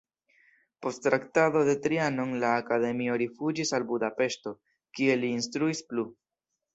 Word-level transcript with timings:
Post 0.85 1.01
Traktato 1.07 1.59
de 1.67 1.75
Trianon 1.83 2.31
la 2.45 2.53
akademio 2.63 3.17
rifuĝis 3.25 3.73
al 3.79 3.85
Budapeŝto, 3.95 4.55
kie 5.01 5.19
li 5.25 5.31
instruis 5.39 5.83
plu. 5.93 6.07